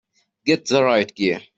Get 0.45 0.65
the 0.65 0.83
riot 0.83 1.13
gear! 1.13 1.41